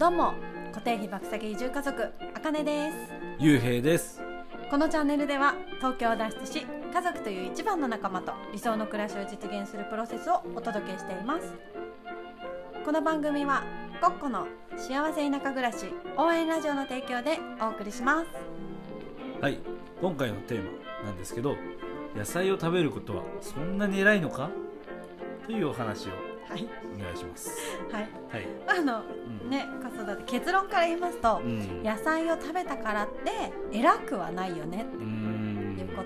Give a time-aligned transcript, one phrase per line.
[0.00, 0.32] どうも
[0.72, 2.96] 固定費爆下げ移住家族あかねです。
[3.38, 4.22] ゆうへいです。
[4.70, 11.52] このチャンネルでは東京を脱出し家族という一番の仲間と理想の暮らしを実現するプロセスをお届けしています。
[12.82, 13.62] この番組は
[14.00, 14.46] コッコの
[14.78, 15.84] 幸せ田舎暮らし
[16.16, 18.28] 応援ラジオの提供でお送りします。
[19.42, 19.58] はい
[20.00, 21.56] 今回のテーマなんですけど
[22.16, 24.48] 野菜を食べることはそんなに偉いのか？
[25.44, 26.12] というお話を
[26.50, 26.68] はい。
[26.98, 27.50] お願いします。
[27.90, 28.08] はい。
[28.30, 28.46] はい、
[28.78, 29.02] あの
[29.42, 29.50] うん。
[29.50, 31.82] ね子育て結論から言いますとうん。
[31.82, 35.29] 野菜を食べたからって偉くはないよねうーん。
[35.29, 35.29] いう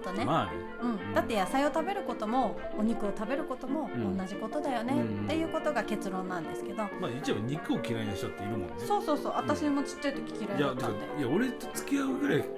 [0.04, 0.24] ことね。
[0.24, 0.52] まあね。
[0.82, 4.16] うん、だって野菜を食べることもお肉を食べることもうん。
[4.16, 5.24] 同じことだよね、うん。
[5.24, 8.74] っていうことが結論なんですけど、まあ一応肉を嫌いな人っているもんね。
[8.78, 9.32] そうそうそう。
[9.36, 11.06] 私もちっちゃい時嫌いだったんで。
[11.06, 12.48] らいや俺と付き合うぐらいもう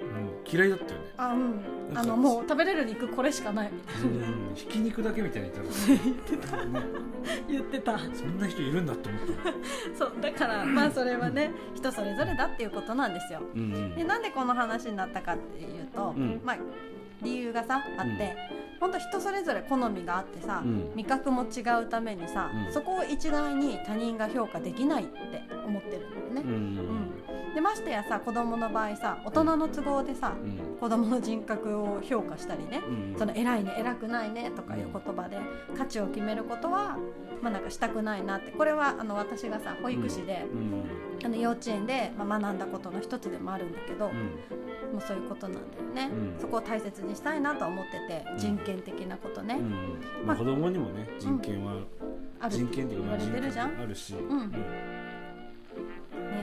[0.48, 1.06] 嫌いだったよね。
[1.16, 1.62] あうん。
[1.94, 4.26] あのもう食べれる肉これしかないみたいな。
[4.28, 4.54] うん。
[4.54, 6.80] ひき肉だけみたいに言ったらね
[7.48, 7.98] 言ってた。
[7.98, 9.26] そんな人いるんだって思った。
[9.96, 13.40] そうだからまあそれはね人それぞれだっていうことなんですよ。
[13.96, 16.40] でなんでこの話になったかっていうと、うん。
[16.44, 16.56] まあ
[17.22, 18.36] 理由がさあって、
[18.78, 20.92] ほんと人それぞれ好みがあってさ、うん。
[20.94, 22.72] 味覚も違うためにさ、うん。
[22.72, 26.52] そこを一概に他人が評価できないって思ってるんだよね、うん
[27.48, 27.54] うん。
[27.54, 30.76] でましてやさ子供の場合さ大人の都合でさうん。
[30.78, 35.38] 子供の人格を評価したりねうんその偉いね偉くないねとかいう言葉で
[35.76, 36.98] 価値を決めることは
[37.40, 38.50] まあなんかしたくないなって。
[38.50, 40.84] これはあの私がさ保育士で、うん。
[41.24, 44.30] あの幼稚園で、まあ、学んだことの一つでもあるんだけど、うん
[44.92, 46.40] もうそういうことなんだよね、うん。
[46.40, 48.38] そこを大切にしたいなとは思っててうん。
[48.38, 50.26] 人権的なことね、うん。
[50.26, 51.74] まあ子供にもね人権は
[52.40, 54.14] ある人権って言われてるじゃん、権あるし。
[54.14, 54.50] ん。
[54.50, 54.56] ね、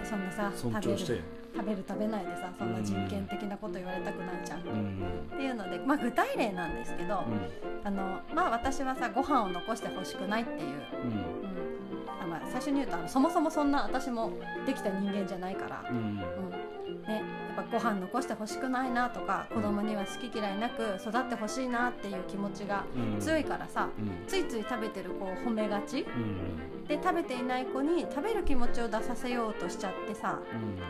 [0.03, 1.23] そんなさ尊食べる
[1.55, 7.23] 食べる食べないでさそんな人権的なこと言われたくないじゃん、うっんていうので、まあ、具体例なんですけど、
[7.83, 10.63] あのまあ私はさご飯を残してほしくないっていう、うん。
[10.63, 10.75] うん。
[12.21, 14.31] あまあ、最初に言うとあのそもそもそんな私も
[14.65, 16.03] できた人間じゃないから、うんうん。
[16.03, 16.19] うん
[17.07, 17.21] ね、
[17.55, 23.19] やっぱご飯残してほしくないなとか子供には好き嫌いなく育ってほしいなっていう気持ちがうん。
[23.19, 24.27] 強いからさうん。
[24.27, 26.01] ついつい食べてる子を褒めがち。
[26.01, 26.87] うん。
[26.87, 30.39] で食べていない子に食べる気持ちを出させようとしちゃってさ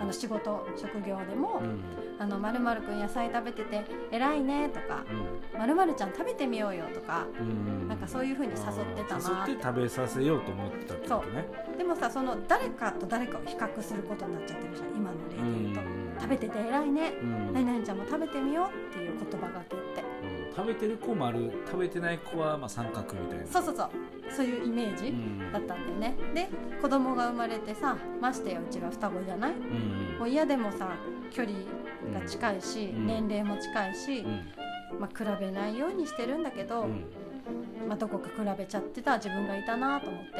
[0.01, 1.83] あの仕事職業でもうん
[2.17, 5.03] 「あのまるくん野菜食べてて偉いね」とか
[5.55, 7.87] 「まるちゃん食べてみようよ」とかうん。
[7.87, 9.53] なんかそういう風に誘ってたなって。
[9.61, 11.45] 食べさせようと思ってたってことね。
[11.77, 15.81] でもさその誰かと誰かを比較することになっちゃってるじゃん今の例で言うと
[16.19, 17.53] 「食べてて偉いね」うん。
[17.53, 20.03] 何々ちゃんも食べてみようっていう言葉がけって。
[20.47, 20.55] うん。
[20.55, 21.51] 食べてる子もある。
[21.65, 23.45] 食べてない子はまあ三角みたいな。
[23.47, 23.89] そうそうそう。
[24.29, 25.51] そういうイメージうん。
[25.51, 26.15] だったんだよね。
[26.33, 26.49] で
[26.81, 29.53] 子供が生まれてさましてやうちが双子じゃない？
[29.53, 30.95] うんもう嫌でもさ
[31.31, 31.57] 距離
[32.13, 33.07] が近いし、うん。
[33.07, 34.99] 年齢も近いし、うん。
[34.99, 37.05] まあ、比べないようにしてるんだけど、うん
[37.87, 40.31] まあ、どこか比べちゃってた自分がいたなと思って、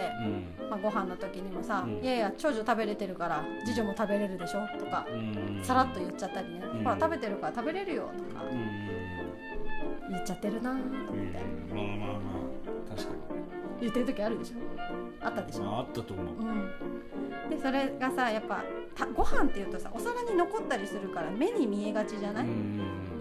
[0.61, 0.69] うん。
[0.69, 1.97] まあ、ご飯の時にもさ「うん。
[2.03, 5.59] いやいや長女食べれてるから次女も食べれるでしょ」とかうん。
[5.63, 6.83] さらっと言っちゃったりね「うん。
[6.83, 10.11] ほら食べてるから食べれるよ」とかうん。
[10.11, 11.39] 言っちゃってるなと思って、
[11.71, 11.77] うん。
[11.77, 12.13] まあまあま
[12.91, 13.13] あ確か
[13.81, 15.25] 言ってる時あるでしょ？
[15.25, 16.25] あったでしまああったと思う。
[16.25, 18.63] うん、でそれがさやっぱ
[18.95, 22.47] たご飯っていうとさお皿に残ったりするから目に見えがちじゃない、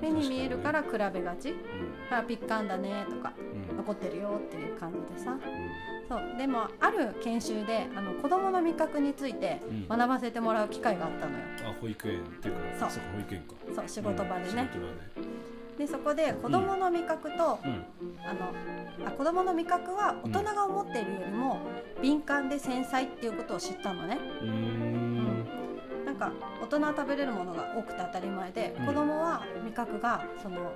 [0.03, 1.55] 目に見えるから比べがち
[2.11, 3.33] 「あピッカンだね」とか
[3.77, 5.39] 「残ってるよ」っていう感じでさ。
[6.09, 6.37] そう。
[6.37, 9.89] でもある研修であの子どもの味覚についてうん。
[9.89, 11.45] 学ばせてもらう機会があったのよ。
[11.65, 12.91] あ保育園っていうかそう。
[12.91, 13.55] そうか保育園か。
[13.77, 14.65] そう仕事場でね、うん仕事場
[15.23, 15.33] で。
[15.79, 17.84] でそこで子どもの味覚と、うん。
[18.27, 18.53] あの
[19.07, 21.61] あ子どもの味覚は大人が思っているよりも
[22.03, 24.19] 敏感で繊細っていうことを知ったのね。
[24.43, 24.72] うん
[26.22, 28.87] か大人は食べれるものが多くて当たり前で、うん。
[28.87, 30.72] 子供は味覚がその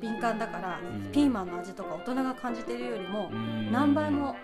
[0.00, 0.80] 敏感だから、
[1.12, 3.30] ピーマンの味とか大人が感じてるよりも
[3.70, 4.36] 何倍も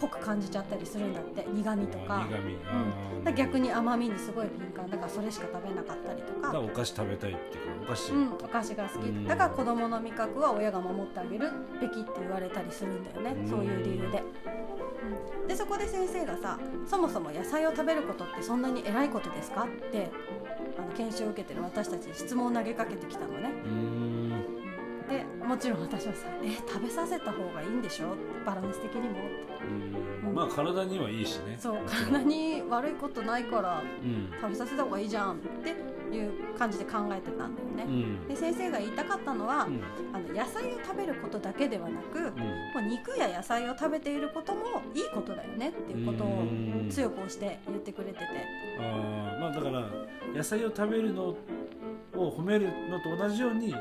[0.00, 2.26] 濃く感じちゃったりするんだって苦味とか。
[2.28, 2.56] 苦味。
[3.18, 4.88] うん、だ逆に甘みにすごい敏感。
[4.88, 6.40] だからそれしか食べなかったりとか。
[6.40, 8.12] だからお菓子食べたいっていうかお菓子。
[8.12, 9.02] うん、お菓子が好き。
[9.02, 9.26] うん。
[9.26, 11.50] だから子供の味覚は親が守ってあげる
[11.80, 13.48] べきって言われたりするんだよね、うん。
[13.48, 14.22] そういう理由で、
[15.42, 19.64] うん、でそこで先生がさそもそも野菜を食べることってそんなに偉いことですか？
[19.64, 20.10] って
[20.78, 23.50] あの研修を受けてる私たちに質問を投げかけてきたのね。
[23.64, 24.09] うーん
[25.10, 28.14] でもちろん私はさ「え食べさせた方がいいんでしょ？
[28.46, 30.34] バランス的にも」ってうん。
[30.34, 31.56] まあ体にはいいしね。
[31.58, 34.30] そう体に悪いことないからうん。
[34.40, 35.70] 食べさせた方がいいじゃんって
[36.14, 38.28] いう感じで考えてたんだよね、うん。
[38.28, 39.80] で先生が言いたかったのは、うん。
[40.12, 42.24] あの野菜を食べることだけではなく、うん。
[42.24, 42.30] も
[42.76, 46.30] う肉や野菜を食べていることもいいことだよねっていうことをう
[46.86, 46.88] ん。
[46.88, 48.24] 強く押して言ってくれてて、
[48.78, 49.84] あーまあだから
[50.34, 51.36] 野菜を食べるのを
[52.14, 53.74] 褒めるのと同じようにうん、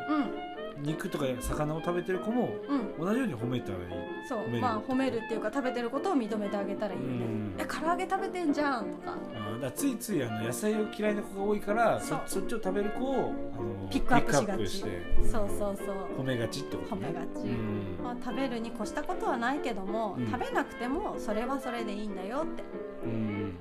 [0.81, 3.05] 肉とか魚を食べてる子もうん。
[3.05, 3.83] 同じように褒めたらいい。
[4.27, 4.39] そう。
[4.39, 4.61] 褒める。
[4.61, 7.01] まあ褒めるっていうか食べてることを認めてあげたらいい。
[7.01, 7.55] よねうん。
[7.57, 9.15] え唐揚げ食べてんじゃんとか。
[9.35, 14.67] あーだからついついあの野菜を嫌いな子が多いからそそっちを食べる子をあのピックアップしがち
[15.29, 16.21] そうそうそう。
[16.21, 17.07] 褒めがちってことね。
[17.07, 17.47] 褒めがち。
[17.47, 18.03] うん。
[18.03, 20.25] まあ、食べるに越したことはないけども、うん。
[20.31, 22.63] 食べなくてもそれはそれでいいんだよって、
[23.03, 23.55] うん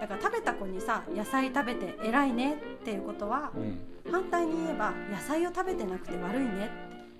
[0.00, 3.78] だから食べた子にさ野菜食べて偉いねっていうことはうん。
[4.10, 6.70] 反対に言えば野菜を食べてなくて悪いね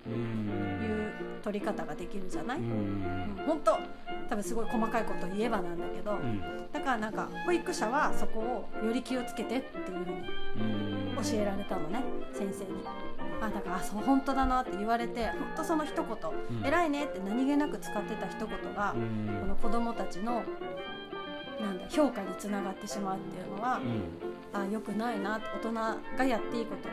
[0.07, 0.75] うん。
[0.77, 2.69] っていう取り方ができるじゃない、ううん。
[2.69, 3.77] ん本当
[4.29, 6.41] 多分すごい細かいこと言えばなんだけど、うん。
[6.71, 10.21] だからなんか保育者はそこをより気をつけてっていうふうに
[11.17, 11.23] うん。
[11.23, 12.71] 教えられたのね先生に。
[13.41, 16.65] あだからあそう本当だなって言われて本当その一言うん。
[16.65, 19.39] 偉いねって何気なく使ってた一言が、うん。
[19.41, 20.43] この子供たちの
[21.61, 23.79] なんだ評価につながってしまうっていうのは、
[24.53, 25.71] あ良くないな大人
[26.17, 26.89] がやっていいこと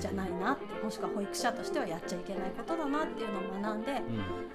[0.00, 3.92] じゃないなってもしくは保育者としてはやっちゃいけないことだなっていうのを学んで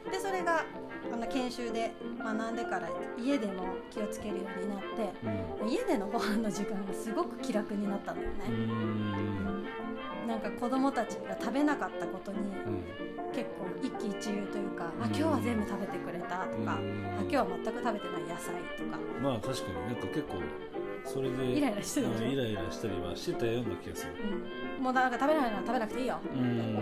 [0.05, 0.11] うん。
[0.11, 0.65] でそれが
[1.13, 1.93] あの研修で
[2.23, 3.53] 学んでから家でも
[3.91, 5.13] 気をつけるようになって
[5.61, 5.69] うん。
[5.69, 8.55] 家でのご飯の時間がすごく気楽になったんだようね。
[8.65, 9.65] ん。
[10.27, 12.83] なんか子供たちが食べなかったことにうん。
[13.31, 16.79] 結構一喜一憂というか、あ今日は全部食べてくれたとか、あ
[17.19, 18.97] 今日は全く食べてない野菜とか。
[19.21, 20.35] まあ確かになんか結構
[21.05, 22.25] それでイライラしてるでしょ？
[22.25, 24.13] うんイライラしたりはしてたような気がする。
[24.77, 26.19] うん、もうなんか食べないなら食べなくていいよ。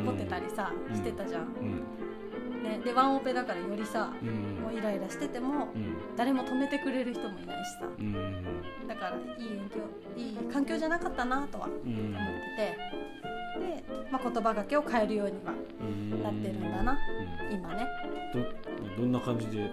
[0.06, 0.96] 怒ってたりさうん。
[0.96, 2.64] してたじゃん、うん。
[2.64, 4.62] ね、でワンオペだからよりさうん。
[4.64, 5.98] もうイライラしててもうん。
[6.16, 7.86] 誰も止めてくれる人もいないしさ。
[8.00, 8.24] うん。
[8.88, 9.82] だからいい影響
[10.18, 12.14] いい環境じゃなかったなとは思ってうん。
[12.56, 12.78] て
[13.60, 16.24] で、まあ、言葉がけを変えるようにはうん。
[16.24, 16.98] なってるんだな。
[17.50, 17.56] うん。
[17.58, 17.88] 今ね。
[18.34, 19.70] どどんな感じで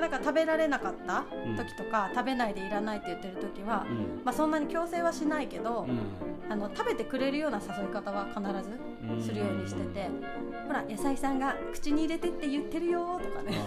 [0.00, 1.24] だから食べられなかった
[1.56, 4.22] 時とか、食べないでいらないって言ってる時はうん。
[4.24, 5.98] まあ、そんなに強制はしないけど、うん。
[6.50, 8.40] あの食べてくれるような誘い方は必
[9.20, 10.10] ずするようにしてて、
[10.66, 13.54] ほら野菜さんが口に入れてって言ってるよとかね。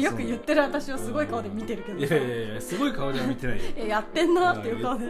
[0.00, 2.14] よく言ってる私をすごい顔で見てるけどさ。
[2.14, 5.06] いやいやいやすごい顔では見てないえ やってんなっていう顔で。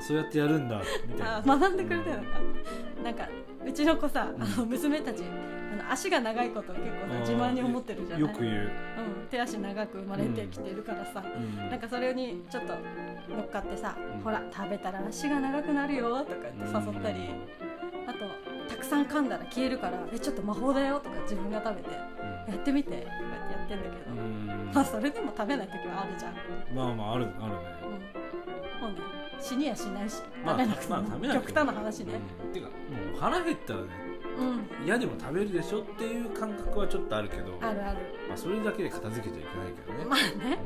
[0.00, 1.36] そうやってやるんだみたいな。
[1.38, 2.22] あ学んでくれたのか
[3.04, 3.28] なんか
[3.66, 5.22] うちの子さあの娘たち
[5.72, 8.20] あの足が長いことを結構さ自慢に思ってるじゃない？
[8.20, 11.70] よく言う、うん、手足長く生まれてきてるからさ、うん。
[11.70, 12.74] なんかそれにちょっと
[13.34, 14.20] 乗っかってさ、うん。
[14.20, 17.30] ほら食べたら足が長くなるよとか言って誘ったり、
[18.06, 18.18] あと
[18.68, 24.70] たくさん噛んだら消えるからえちょっと魔法だよとか自分が食べてやってみてとかってやってんだけど、うん。
[24.74, 26.34] まあそれでも食べない時はあるじゃん、
[26.70, 27.58] うん、まあまああるあるね。
[28.82, 28.98] もうね
[29.40, 31.56] 死にやしないしまあ食べなくても、まあ食べなくても。
[31.56, 32.12] 極端な話ね。
[32.44, 32.52] うん。
[32.52, 32.72] てかも
[33.16, 33.86] う腹減ったらね
[34.38, 37.98] うん、嫌でも食べるでしょっていう感覚はちょっとあるけどあるある。
[38.28, 40.18] まあ、それだけで片付けちゃいけないけどね、まあ
[40.48, 40.58] ね。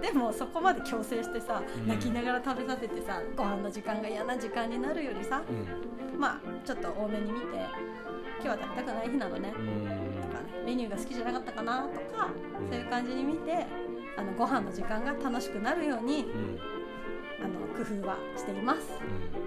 [0.00, 1.88] でもそこまで強制してさ、うん。
[1.88, 6.20] 泣きながら食べさせてさご飯の時間が嫌な時間になるよりさうん。
[6.20, 7.46] まあちょっと多めに見て
[8.42, 9.50] 今日は食べたくない日なのね。
[9.50, 12.28] とかねメニューが好きじゃなかったかなとか
[12.70, 13.66] そういう感じに見て
[14.16, 16.58] あのご飯の時間が楽しくなるようにうん。
[17.42, 18.80] あの工夫はしています、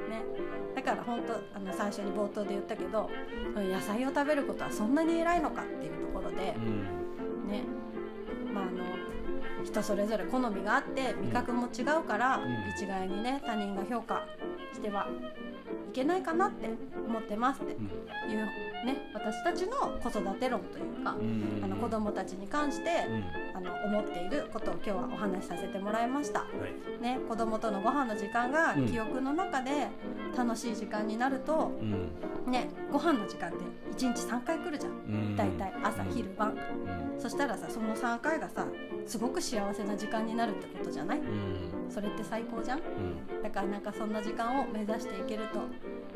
[0.09, 0.23] ね、
[0.72, 3.09] だから本当あの最初に冒頭で言ったけど
[3.55, 7.47] 野菜を食べることはそんなに偉いのかっていうところでうん。
[7.47, 7.63] ね。
[8.53, 8.83] まああの
[9.63, 12.69] 人それぞれ好みがあって味覚も違うから、うん。
[12.77, 14.25] 一概にね他人が評価
[14.73, 15.52] してはい
[15.93, 16.69] けないかなって
[17.07, 17.71] 思ってますって。
[17.73, 18.45] いう
[18.85, 23.23] ね私たちの子育て論というか、うんあの子供たちに関して、うん。
[23.55, 26.39] あの思っていることを今日はお話しさせてもらいました。
[26.41, 26.47] は
[26.99, 27.01] い。
[27.03, 28.87] ね、子供とのご飯の時間がうん。
[28.87, 29.89] 記憶の中で
[30.35, 32.51] 楽しい時間になると、うん。
[32.51, 33.57] ね、ご飯の時間って
[34.05, 34.93] 1日3回来るじゃん。
[34.93, 34.95] う
[35.33, 35.35] ん。
[35.35, 36.09] 大体朝うん。
[36.11, 36.49] 昼晩。
[36.49, 37.19] うん。
[37.21, 38.65] そしたらさその3回がさ
[39.05, 41.19] すごく幸せな時間になるってことじゃない？
[41.19, 41.89] うん。
[41.89, 42.81] それって最高じゃん。
[43.43, 45.59] だからなんかそんな時間を目指していけると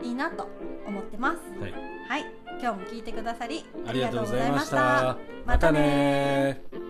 [0.03, 0.47] いいなと
[0.85, 1.37] 思ってます。
[1.59, 1.71] はい。
[2.07, 2.25] はい。
[2.61, 5.17] 今日も聞いてくださりありがとうございました。
[5.45, 5.71] また。
[5.71, 6.86] ねまたね